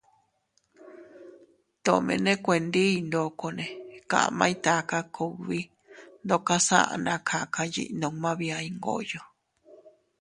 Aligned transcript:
Tomene 1.85 2.31
kuendiy 2.43 2.93
ndokone 3.07 3.65
kamay 4.11 4.53
taka 4.65 4.99
kugbi 5.15 5.59
ndokas 6.23 6.67
aʼa 6.79 6.95
na 7.05 7.15
kaka 7.29 7.61
yiʼi 7.73 7.85
numma 7.99 8.29
bia 8.39 8.57
Iyngoyo. 8.67 9.21